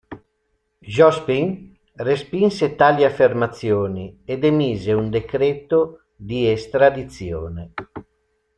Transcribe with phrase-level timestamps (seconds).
[0.93, 1.51] Jospin
[1.99, 5.79] respinse tali affermazioni ed emise un decreto
[6.15, 7.63] di estradizione.